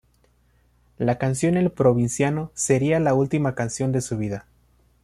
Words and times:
La 0.97 1.19
canción 1.19 1.57
El 1.57 1.69
Provinciano 1.69 2.49
sería 2.55 2.99
la 2.99 3.13
última 3.13 3.53
canción 3.53 3.91
de 3.91 4.01
su 4.01 4.17
vida. 4.17 4.47